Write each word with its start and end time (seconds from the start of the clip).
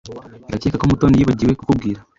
Ndakeka 0.49 0.79
ko 0.81 0.85
Mutoni 0.89 1.15
yibagiwe 1.19 1.53
kukubwira. 1.55 1.99